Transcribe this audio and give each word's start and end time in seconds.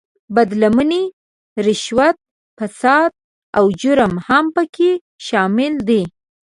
بد 0.35 0.49
لمنۍ، 0.61 1.03
رشوت، 1.65 2.15
فساد 2.57 3.11
او 3.57 3.65
جرم 3.81 4.13
هم 4.27 4.45
په 4.55 4.63
کې 4.75 4.91
شامل 5.27 5.73
دي. 5.87 6.01